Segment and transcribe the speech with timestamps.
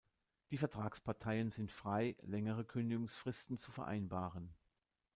[0.49, 4.49] Die Vertragsparteien sind frei, längere Kündigungsfristen zu vereinbaren.